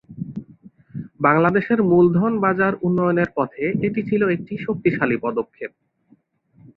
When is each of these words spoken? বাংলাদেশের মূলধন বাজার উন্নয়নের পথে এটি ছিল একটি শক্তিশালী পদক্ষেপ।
বাংলাদেশের 1.19 1.79
মূলধন 1.83 2.33
বাজার 2.39 2.73
উন্নয়নের 2.81 3.29
পথে 3.35 3.63
এটি 3.87 4.01
ছিল 4.09 4.21
একটি 4.29 4.53
শক্তিশালী 4.57 5.17
পদক্ষেপ। 5.17 5.71